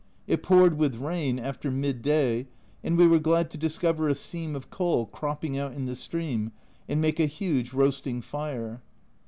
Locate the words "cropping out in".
5.05-5.85